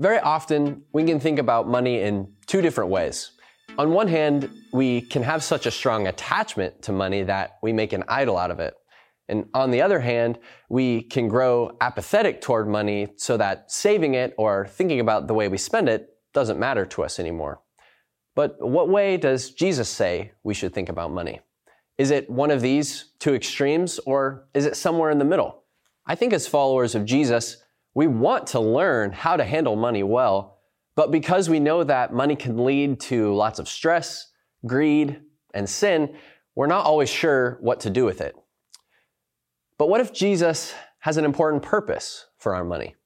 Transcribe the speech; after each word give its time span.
Very 0.00 0.18
often, 0.18 0.82
we 0.94 1.04
can 1.04 1.20
think 1.20 1.38
about 1.38 1.68
money 1.68 2.00
in 2.00 2.32
two 2.46 2.62
different 2.62 2.90
ways. 2.90 3.32
On 3.78 3.92
one 3.92 4.08
hand, 4.08 4.50
we 4.72 5.02
can 5.02 5.22
have 5.22 5.44
such 5.44 5.66
a 5.66 5.70
strong 5.70 6.06
attachment 6.06 6.80
to 6.82 6.92
money 6.92 7.22
that 7.24 7.58
we 7.62 7.74
make 7.74 7.92
an 7.92 8.04
idol 8.08 8.38
out 8.38 8.50
of 8.50 8.60
it. 8.60 8.74
And 9.28 9.44
on 9.52 9.70
the 9.70 9.82
other 9.82 10.00
hand, 10.00 10.38
we 10.70 11.02
can 11.02 11.28
grow 11.28 11.76
apathetic 11.82 12.40
toward 12.40 12.66
money 12.66 13.08
so 13.16 13.36
that 13.36 13.70
saving 13.70 14.14
it 14.14 14.34
or 14.38 14.66
thinking 14.68 15.00
about 15.00 15.28
the 15.28 15.34
way 15.34 15.48
we 15.48 15.58
spend 15.58 15.90
it 15.90 16.08
doesn't 16.32 16.58
matter 16.58 16.86
to 16.86 17.02
us 17.02 17.20
anymore. 17.20 17.60
But 18.34 18.56
what 18.58 18.88
way 18.88 19.18
does 19.18 19.50
Jesus 19.50 19.90
say 19.90 20.32
we 20.42 20.54
should 20.54 20.72
think 20.72 20.88
about 20.88 21.12
money? 21.12 21.40
Is 21.98 22.10
it 22.10 22.30
one 22.30 22.50
of 22.50 22.62
these 22.62 23.12
two 23.18 23.34
extremes 23.34 24.00
or 24.06 24.48
is 24.54 24.64
it 24.64 24.76
somewhere 24.76 25.10
in 25.10 25.18
the 25.18 25.26
middle? 25.26 25.64
I 26.06 26.14
think 26.14 26.32
as 26.32 26.48
followers 26.48 26.94
of 26.94 27.04
Jesus, 27.04 27.58
we 28.00 28.06
want 28.06 28.46
to 28.46 28.60
learn 28.60 29.12
how 29.12 29.36
to 29.36 29.44
handle 29.44 29.76
money 29.76 30.02
well, 30.02 30.56
but 30.96 31.10
because 31.10 31.50
we 31.50 31.60
know 31.60 31.84
that 31.84 32.14
money 32.14 32.34
can 32.34 32.64
lead 32.64 32.98
to 32.98 33.34
lots 33.34 33.58
of 33.58 33.68
stress, 33.68 34.32
greed, 34.64 35.20
and 35.52 35.68
sin, 35.68 36.16
we're 36.54 36.66
not 36.66 36.86
always 36.86 37.10
sure 37.10 37.58
what 37.60 37.80
to 37.80 37.90
do 37.90 38.06
with 38.06 38.22
it. 38.22 38.34
But 39.76 39.90
what 39.90 40.00
if 40.00 40.14
Jesus 40.14 40.72
has 41.00 41.18
an 41.18 41.26
important 41.26 41.62
purpose 41.62 42.24
for 42.38 42.54
our 42.54 42.64
money? 42.64 42.96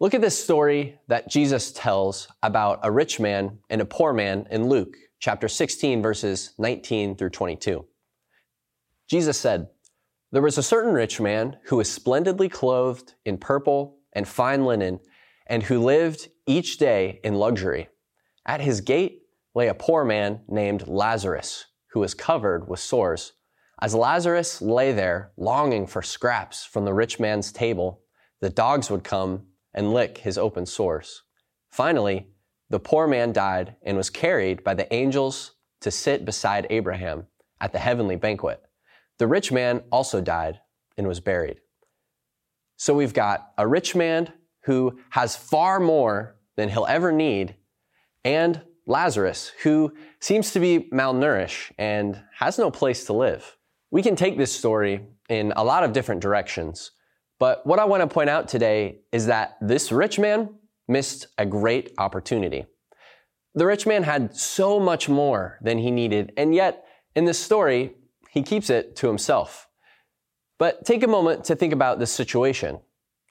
Look 0.00 0.14
at 0.14 0.22
this 0.22 0.42
story 0.42 0.98
that 1.08 1.28
Jesus 1.28 1.70
tells 1.70 2.26
about 2.42 2.80
a 2.82 2.90
rich 2.90 3.20
man 3.20 3.58
and 3.68 3.82
a 3.82 3.84
poor 3.84 4.14
man 4.14 4.46
in 4.50 4.70
Luke 4.70 4.96
chapter 5.20 5.46
16, 5.46 6.00
verses 6.00 6.54
19 6.56 7.16
through 7.16 7.28
22. 7.28 7.84
Jesus 9.10 9.36
said, 9.36 9.68
There 10.30 10.42
was 10.42 10.58
a 10.58 10.62
certain 10.62 10.92
rich 10.92 11.20
man 11.20 11.56
who 11.64 11.76
was 11.76 11.90
splendidly 11.90 12.50
clothed 12.50 13.14
in 13.24 13.38
purple 13.38 13.96
and 14.12 14.28
fine 14.28 14.66
linen, 14.66 15.00
and 15.46 15.62
who 15.62 15.82
lived 15.82 16.28
each 16.46 16.76
day 16.76 17.20
in 17.24 17.34
luxury. 17.34 17.88
At 18.44 18.60
his 18.60 18.82
gate 18.82 19.22
lay 19.54 19.68
a 19.68 19.74
poor 19.74 20.04
man 20.04 20.42
named 20.46 20.86
Lazarus, 20.86 21.66
who 21.92 22.00
was 22.00 22.12
covered 22.12 22.68
with 22.68 22.80
sores. 22.80 23.32
As 23.80 23.94
Lazarus 23.94 24.60
lay 24.60 24.92
there, 24.92 25.32
longing 25.38 25.86
for 25.86 26.02
scraps 26.02 26.64
from 26.64 26.84
the 26.84 26.92
rich 26.92 27.18
man's 27.18 27.50
table, 27.50 28.02
the 28.40 28.50
dogs 28.50 28.90
would 28.90 29.04
come 29.04 29.46
and 29.72 29.94
lick 29.94 30.18
his 30.18 30.36
open 30.36 30.66
sores. 30.66 31.22
Finally, 31.70 32.26
the 32.68 32.80
poor 32.80 33.06
man 33.06 33.32
died 33.32 33.76
and 33.82 33.96
was 33.96 34.10
carried 34.10 34.62
by 34.62 34.74
the 34.74 34.92
angels 34.92 35.52
to 35.80 35.90
sit 35.90 36.26
beside 36.26 36.66
Abraham 36.68 37.26
at 37.60 37.72
the 37.72 37.78
heavenly 37.78 38.16
banquet. 38.16 38.62
The 39.18 39.26
rich 39.26 39.50
man 39.50 39.82
also 39.90 40.20
died 40.20 40.60
and 40.96 41.06
was 41.06 41.20
buried. 41.20 41.60
So 42.76 42.94
we've 42.94 43.14
got 43.14 43.52
a 43.58 43.66
rich 43.66 43.96
man 43.96 44.32
who 44.64 45.00
has 45.10 45.34
far 45.34 45.80
more 45.80 46.36
than 46.56 46.68
he'll 46.68 46.86
ever 46.86 47.10
need, 47.10 47.56
and 48.24 48.60
Lazarus, 48.86 49.52
who 49.62 49.92
seems 50.20 50.52
to 50.52 50.60
be 50.60 50.88
malnourished 50.92 51.72
and 51.78 52.20
has 52.38 52.58
no 52.58 52.70
place 52.70 53.04
to 53.06 53.12
live. 53.12 53.56
We 53.90 54.02
can 54.02 54.16
take 54.16 54.38
this 54.38 54.52
story 54.52 55.06
in 55.28 55.52
a 55.56 55.64
lot 55.64 55.84
of 55.84 55.92
different 55.92 56.20
directions, 56.20 56.92
but 57.38 57.66
what 57.66 57.78
I 57.78 57.84
want 57.84 58.02
to 58.02 58.06
point 58.06 58.30
out 58.30 58.48
today 58.48 59.00
is 59.12 59.26
that 59.26 59.56
this 59.60 59.92
rich 59.92 60.18
man 60.18 60.54
missed 60.86 61.26
a 61.36 61.46
great 61.46 61.92
opportunity. 61.98 62.66
The 63.54 63.66
rich 63.66 63.86
man 63.86 64.04
had 64.04 64.36
so 64.36 64.78
much 64.78 65.08
more 65.08 65.58
than 65.62 65.78
he 65.78 65.90
needed, 65.90 66.32
and 66.36 66.54
yet 66.54 66.84
in 67.14 67.24
this 67.24 67.38
story, 67.38 67.94
he 68.38 68.42
keeps 68.42 68.70
it 68.70 68.96
to 68.96 69.06
himself. 69.06 69.68
But 70.58 70.84
take 70.84 71.02
a 71.02 71.08
moment 71.08 71.44
to 71.44 71.56
think 71.56 71.72
about 71.72 71.98
this 71.98 72.10
situation. 72.10 72.80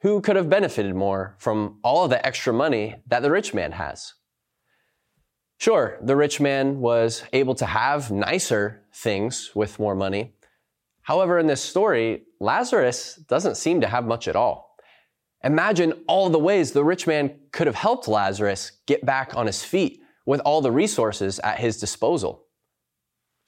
Who 0.00 0.20
could 0.20 0.36
have 0.36 0.50
benefited 0.50 0.94
more 0.94 1.36
from 1.38 1.78
all 1.84 2.04
of 2.04 2.10
the 2.10 2.24
extra 2.26 2.52
money 2.52 2.96
that 3.06 3.22
the 3.22 3.30
rich 3.30 3.54
man 3.54 3.72
has? 3.72 4.14
Sure, 5.58 5.98
the 6.02 6.16
rich 6.16 6.40
man 6.40 6.80
was 6.80 7.22
able 7.32 7.54
to 7.54 7.66
have 7.66 8.10
nicer 8.10 8.82
things 8.92 9.52
with 9.54 9.78
more 9.78 9.94
money, 9.94 10.32
However, 11.02 11.38
in 11.38 11.48
this 11.48 11.60
story, 11.60 12.22
Lazarus 12.40 13.16
doesn't 13.16 13.56
seem 13.56 13.80
to 13.80 13.88
have 13.88 14.06
much 14.06 14.28
at 14.28 14.36
all. 14.36 14.76
Imagine 15.44 15.92
all 16.06 16.30
the 16.30 16.38
ways 16.38 16.70
the 16.70 16.84
rich 16.84 17.06
man 17.06 17.40
could 17.50 17.66
have 17.66 17.76
helped 17.76 18.06
Lazarus 18.06 18.72
get 18.86 19.04
back 19.04 19.36
on 19.36 19.46
his 19.46 19.64
feet 19.64 20.00
with 20.24 20.40
all 20.40 20.60
the 20.60 20.70
resources 20.70 21.40
at 21.40 21.58
his 21.58 21.78
disposal. 21.78 22.44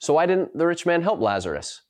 So 0.05 0.13
why 0.13 0.27
didn't 0.27 0.55
the 0.55 0.67
rich 0.67 0.85
man 0.85 1.01
help 1.01 1.19
Lazarus? 1.19 1.81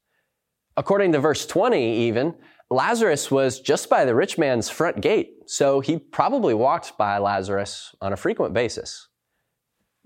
According 0.78 1.12
to 1.12 1.20
verse 1.20 1.46
20 1.46 1.98
even, 2.08 2.34
Lazarus 2.70 3.30
was 3.30 3.60
just 3.60 3.90
by 3.90 4.06
the 4.06 4.16
rich 4.16 4.38
man's 4.38 4.70
front 4.70 5.02
gate, 5.02 5.34
so 5.48 5.82
he 5.82 5.98
probably 6.00 6.54
walked 6.54 6.98
by 6.98 7.18
Lazarus 7.18 7.94
on 8.00 8.14
a 8.14 8.16
frequent 8.16 8.54
basis. 8.54 9.10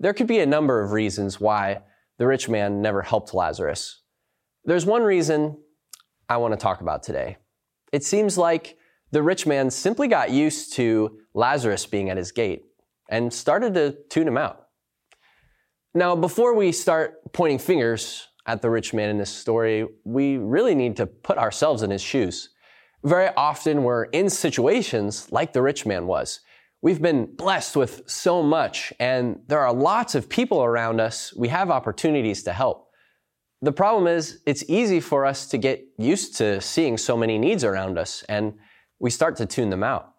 There 0.00 0.12
could 0.12 0.26
be 0.26 0.40
a 0.40 0.46
number 0.46 0.82
of 0.82 0.90
reasons 0.90 1.40
why 1.40 1.82
the 2.18 2.26
rich 2.26 2.48
man 2.48 2.82
never 2.82 3.00
helped 3.00 3.32
Lazarus. 3.32 4.02
There's 4.64 4.84
one 4.84 5.04
reason 5.04 5.58
I 6.28 6.38
want 6.38 6.52
to 6.52 6.58
talk 6.58 6.80
about 6.80 7.04
today. 7.04 7.36
It 7.92 8.02
seems 8.02 8.36
like 8.36 8.76
the 9.12 9.22
rich 9.22 9.46
man 9.46 9.70
simply 9.70 10.08
got 10.08 10.32
used 10.32 10.72
to 10.72 11.16
Lazarus 11.32 11.86
being 11.86 12.10
at 12.10 12.16
his 12.16 12.32
gate 12.32 12.64
and 13.08 13.32
started 13.32 13.74
to 13.74 13.98
tune 14.10 14.26
him 14.26 14.36
out. 14.36 14.66
Now, 15.94 16.14
before 16.14 16.54
we 16.54 16.70
start 16.70 17.32
pointing 17.32 17.58
fingers 17.58 18.28
at 18.46 18.62
the 18.62 18.70
rich 18.70 18.94
man 18.94 19.10
in 19.10 19.18
this 19.18 19.30
story, 19.30 19.86
we 20.04 20.36
really 20.36 20.74
need 20.74 20.96
to 20.98 21.06
put 21.06 21.36
ourselves 21.36 21.82
in 21.82 21.90
his 21.90 22.02
shoes. 22.02 22.50
Very 23.02 23.28
often 23.36 23.82
we're 23.82 24.04
in 24.04 24.30
situations 24.30 25.32
like 25.32 25.52
the 25.52 25.62
rich 25.62 25.86
man 25.86 26.06
was. 26.06 26.40
We've 26.82 27.02
been 27.02 27.34
blessed 27.34 27.76
with 27.76 28.02
so 28.06 28.42
much 28.42 28.92
and 29.00 29.40
there 29.48 29.60
are 29.60 29.72
lots 29.72 30.14
of 30.14 30.28
people 30.28 30.62
around 30.62 31.00
us 31.00 31.34
we 31.34 31.48
have 31.48 31.70
opportunities 31.70 32.42
to 32.44 32.52
help. 32.52 32.90
The 33.62 33.72
problem 33.72 34.06
is, 34.06 34.40
it's 34.46 34.64
easy 34.68 35.00
for 35.00 35.26
us 35.26 35.46
to 35.48 35.58
get 35.58 35.84
used 35.98 36.36
to 36.36 36.60
seeing 36.62 36.96
so 36.96 37.14
many 37.14 37.36
needs 37.36 37.62
around 37.62 37.98
us, 37.98 38.24
and 38.26 38.54
we 38.98 39.10
start 39.10 39.36
to 39.36 39.44
tune 39.44 39.68
them 39.68 39.82
out. 39.82 40.14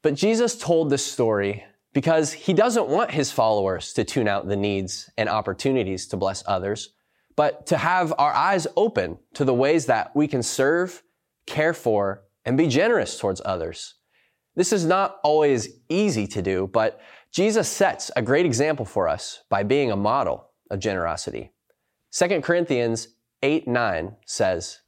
But 0.00 0.14
Jesus 0.14 0.56
told 0.56 0.90
this 0.90 1.04
story 1.04 1.64
because 1.94 2.32
he 2.32 2.52
doesn't 2.52 2.88
want 2.88 3.12
his 3.12 3.30
followers 3.30 3.92
to 3.94 4.04
tune 4.04 4.28
out 4.28 4.48
the 4.48 4.56
needs 4.56 5.08
and 5.16 5.28
opportunities 5.28 6.08
to 6.08 6.16
bless 6.16 6.42
others, 6.46 6.90
but 7.36 7.66
to 7.66 7.78
have 7.78 8.12
our 8.18 8.32
eyes 8.32 8.66
open 8.76 9.18
to 9.34 9.44
the 9.44 9.54
ways 9.54 9.86
that 9.86 10.14
we 10.14 10.26
can 10.28 10.42
serve, 10.42 11.02
care 11.46 11.72
for, 11.72 12.24
and 12.44 12.58
be 12.58 12.66
generous 12.66 13.18
towards 13.18 13.40
others. 13.44 13.94
This 14.56 14.72
is 14.72 14.84
not 14.84 15.18
always 15.22 15.68
easy 15.88 16.26
to 16.28 16.42
do, 16.42 16.68
but 16.72 17.00
Jesus 17.32 17.68
sets 17.68 18.10
a 18.16 18.22
great 18.22 18.44
example 18.44 18.84
for 18.84 19.08
us 19.08 19.42
by 19.48 19.62
being 19.62 19.90
a 19.90 19.96
model 19.96 20.50
of 20.70 20.80
generosity. 20.80 21.52
2 22.12 22.40
Corinthians 22.42 23.08
8 23.42 23.66
9 23.66 24.16
says, 24.26 24.80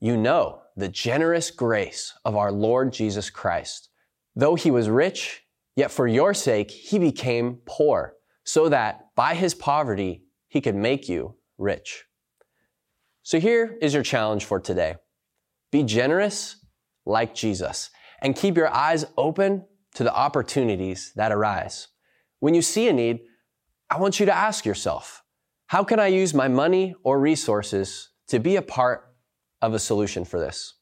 You 0.00 0.16
know 0.16 0.62
the 0.76 0.88
generous 0.88 1.50
grace 1.50 2.14
of 2.24 2.36
our 2.36 2.52
Lord 2.52 2.92
Jesus 2.92 3.30
Christ. 3.30 3.88
Though 4.34 4.54
he 4.54 4.70
was 4.70 4.90
rich, 4.90 5.45
yet 5.76 5.92
for 5.92 6.08
your 6.08 6.34
sake 6.34 6.70
he 6.70 6.98
became 6.98 7.60
poor, 7.66 8.14
so 8.44 8.68
that 8.68 9.14
by 9.14 9.34
his 9.34 9.54
poverty 9.54 10.24
he 10.48 10.60
could 10.60 10.74
make 10.74 11.08
you 11.08 11.36
rich. 11.58 12.04
So 13.22 13.38
here 13.38 13.76
is 13.80 13.94
your 13.94 14.02
challenge 14.02 14.44
for 14.44 14.58
today 14.58 14.96
be 15.70 15.82
generous 15.82 16.64
like 17.04 17.34
Jesus 17.34 17.90
and 18.22 18.36
keep 18.36 18.56
your 18.56 18.72
eyes 18.72 19.04
open 19.16 19.64
to 19.94 20.04
the 20.04 20.14
opportunities 20.14 21.12
that 21.16 21.32
arise. 21.32 21.88
When 22.40 22.54
you 22.54 22.62
see 22.62 22.88
a 22.88 22.92
need, 22.92 23.20
I 23.90 23.98
want 23.98 24.20
you 24.20 24.26
to 24.26 24.34
ask 24.34 24.64
yourself, 24.64 25.22
how 25.66 25.84
can 25.84 25.98
I 25.98 26.06
use 26.06 26.34
my 26.34 26.48
money 26.48 26.94
or 27.02 27.18
resources 27.18 28.10
to 28.28 28.38
be 28.38 28.56
a 28.56 28.62
part 28.62 29.12
of 29.60 29.74
a 29.74 29.78
solution 29.78 30.24
for 30.24 30.38
this? 30.38 30.74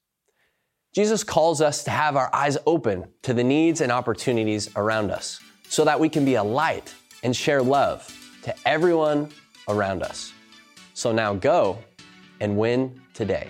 Jesus 0.94 1.24
calls 1.24 1.60
us 1.60 1.82
to 1.84 1.90
have 1.90 2.16
our 2.16 2.32
eyes 2.32 2.56
open 2.66 3.04
to 3.22 3.34
the 3.34 3.42
needs 3.42 3.80
and 3.80 3.90
opportunities 3.90 4.70
around 4.76 5.10
us 5.10 5.40
so 5.68 5.84
that 5.84 5.98
we 5.98 6.08
can 6.08 6.24
be 6.24 6.36
a 6.36 6.42
light 6.42 6.94
and 7.24 7.34
share 7.34 7.60
love 7.60 8.08
to 8.44 8.54
everyone 8.64 9.28
around 9.66 10.04
us. 10.04 10.32
So 10.94 11.10
now 11.10 11.34
go 11.34 11.78
and 12.38 12.56
win 12.56 13.00
today. 13.12 13.48